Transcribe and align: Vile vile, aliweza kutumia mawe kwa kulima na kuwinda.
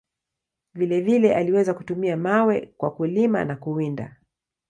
Vile 0.73 1.01
vile, 1.01 1.35
aliweza 1.35 1.73
kutumia 1.73 2.17
mawe 2.17 2.73
kwa 2.77 2.91
kulima 2.91 3.45
na 3.45 3.55
kuwinda. 3.55 4.15